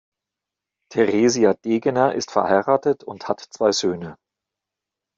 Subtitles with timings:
[0.89, 4.17] Theresia Degener ist verheiratet und hat zwei Söhne.